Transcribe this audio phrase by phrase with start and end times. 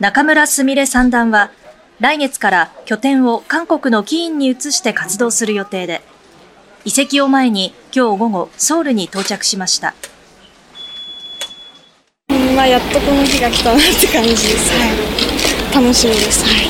[0.00, 1.50] 中村すみれ三段は、
[1.98, 6.02] 来月から拠点を韓国のキーンに移して活動する予定で、
[6.84, 9.96] 移籍を前に今日午後、ソウルに到着しました。
[12.54, 14.72] まあ、やっとこの日が来たなって感じです。
[14.72, 14.90] はい、
[15.74, 16.44] 楽しみです。
[16.44, 16.68] はい、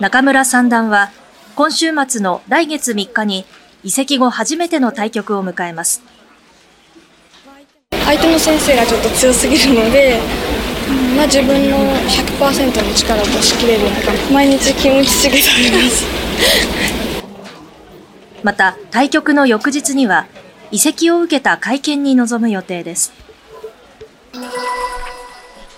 [0.00, 1.10] 中村三段は、
[1.56, 3.46] 今週末の来月3日に
[3.82, 6.04] 移籍後初めての対局を迎えます。
[7.90, 10.20] 相手の先生がちょっと強すぎるので、
[11.16, 16.04] まあ、自分の100%の力を出し切れるのか毎日キムチチゲ食べます。
[18.44, 20.26] また対局の翌日には
[20.70, 23.12] 移籍を受けた会見に臨む予定です。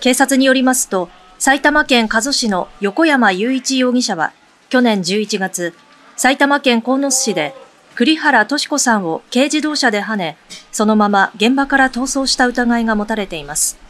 [0.00, 4.32] 警察によりますと埼玉県加須市の横山雄一容疑者は
[4.68, 5.74] 去年11月
[6.16, 7.54] 埼玉県鴻巣市で
[7.94, 10.36] 栗原敏子さんを軽自動車で跳ね
[10.70, 13.87] そのまま現場から逃走した疑いが持たれています。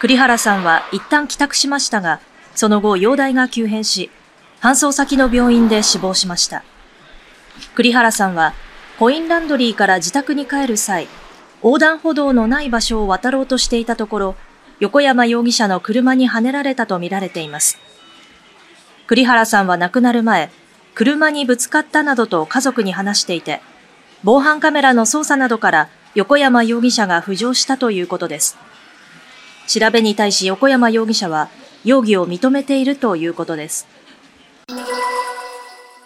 [0.00, 2.20] 栗原さんは一旦帰宅しましたが、
[2.54, 4.10] その後容体が急変し、
[4.60, 6.62] 搬送先の病院で死亡しました。
[7.74, 8.54] 栗原さんは
[8.98, 11.08] コインランドリーから自宅に帰る際、
[11.64, 14.36] 横断歩道のない場所を渡ろうとしていたところ、
[14.78, 17.78] 横山容疑者の車にはねられたとみられています。
[19.08, 20.50] 栗原さんは亡くなる前、
[20.94, 23.60] 車にぶつかったなどと家族に話していて、
[24.22, 28.56] 防犯カメラの捜査などから横山容疑者が浮上したということです。
[29.68, 31.50] 調べに対し横山容疑者は
[31.84, 33.86] 容疑を認めているということです。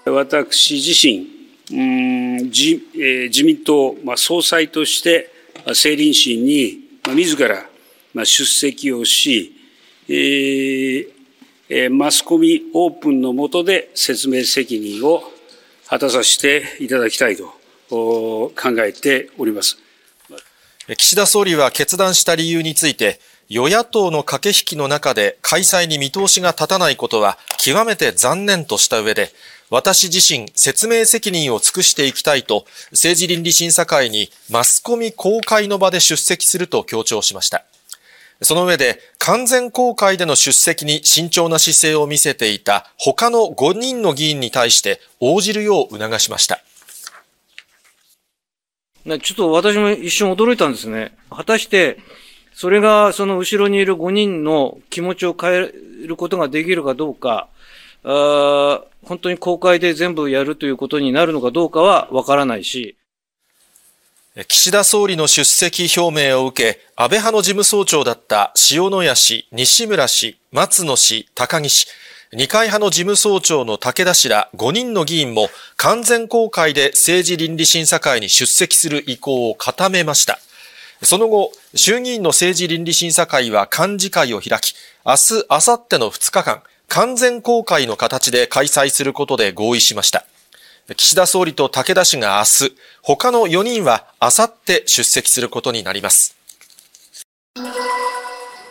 [0.05, 1.28] 私自身、
[1.70, 5.30] うん自えー、自民党、まあ、総裁として
[5.66, 7.64] 政倫審に、まあ、自ら、
[8.12, 9.55] まあ、出席をし、
[10.08, 11.08] えー
[11.68, 15.22] えー、マスコミオープンの下で説明責任を
[15.86, 17.46] 果たさせていただきたいと
[17.88, 19.78] 考えております。
[20.98, 23.20] 岸田総理は決断した理由について、
[23.55, 29.28] 与野党の駆け引きの中で開催に見通しが立たないことは極めて残念とした上で、
[29.69, 37.67] 私自身説明責任を尽くしていきたいと政治倫理審査会にマスコミ公開の場で出席すると強調しました。
[38.40, 46.63] その上で完全公開での出席に慎重な姿勢を見せていた他の5人の議員に対して応じるよう促しました。
[49.05, 51.13] ちょっと私も一瞬驚いたんですね。
[51.29, 51.98] 果たして
[52.55, 55.73] それがその後ろにいる5人の気持ちを変え
[56.07, 57.48] ることができるかどうか、
[58.05, 62.96] あ本当に公開で全部やるということになるのかどうかはわからないし。
[64.48, 71.86] 岸田総理の出席表明を受け、安倍派の事務総長だった塩谷氏、西村氏、松野氏、高木氏、
[72.33, 80.39] 二階派の事務総長の武田氏ら5人の議員も完全公開で政治倫理審査会に出席する意向を固めました。
[81.02, 84.74] その後、衆議院の政治倫理審査会は幹事会を開き、
[85.05, 90.24] 明日、明後日の2日間、完全公開の形で開催することで合意しました。
[90.96, 96.36] 岸田総理と武田氏が明日、他の4人は明後日出席することになります。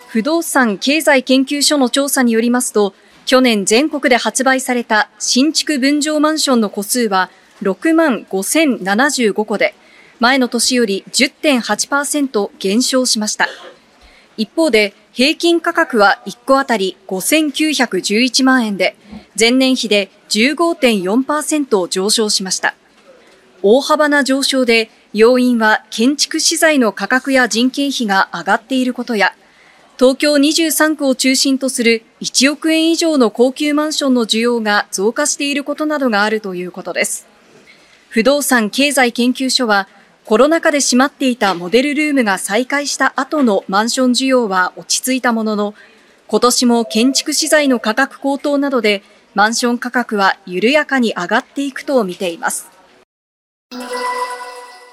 [0.08, 2.94] 不動産経済研究所の調査によりますと、
[3.26, 7.30] 去年全国で発売された新築分譲マンションの戸数は
[7.62, 9.76] 6万5075戸で、
[10.22, 13.50] 前の年より10.8%減少しました。
[14.38, 18.96] 一方で、平均価格は1戸当たり5911万円で、
[19.38, 22.76] 前年比で15.4%上昇しました。
[23.64, 29.34] 大幅な上昇で、要因は建築資材の価格や人件費が上がっていることや、
[29.98, 37.26] 東京23区を中心とする1億円以上の高級マンションの需要が増加していることなどがあるということです。
[38.10, 39.88] 不動産経済研究所は、
[40.26, 45.74] コロナ禍で閉まっていたモデルルームが再開した後のマンション需要は落ち着いたものの、
[46.28, 49.02] 今年も建築資材の価格高騰などで
[49.34, 52.70] マンション価格は緩やかに上がっていくと見ています。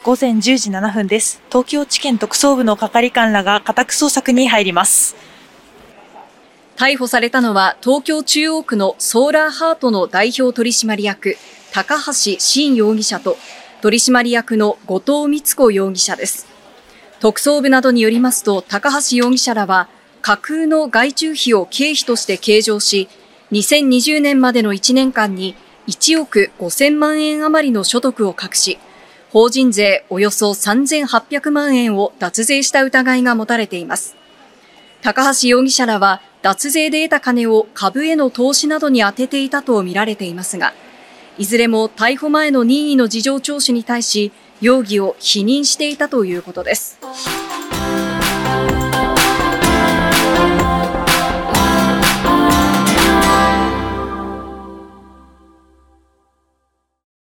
[0.03, 1.43] 午前10時7分です。
[1.51, 5.15] 東京地検特捜部の係官らが家宅捜索に入ります。
[6.77, 11.37] 逮捕されたのは東京中央区のソーラーハートの代表取締役、
[11.73, 13.37] 高橋真容疑者と
[13.81, 16.47] 取締役の後藤光子容疑者です。
[17.21, 19.89] 特捜部などによりますと、高橋容疑者らは、
[20.21, 23.09] 架空の外注費を経費として計上し、
[23.53, 25.55] 2020年までの1年間に
[25.87, 28.79] 1億5000万円余りの所得を隠し、
[29.31, 34.17] 法人税およそ3800万円を脱税した疑いが持たれています。
[35.03, 40.75] 高橋容疑者らは脱税で得た金を株への投資などに充てていたとみられていますが、
[41.39, 46.99] いずれも逮捕前の任意の事情聴取に対し、容疑を否認していたということです。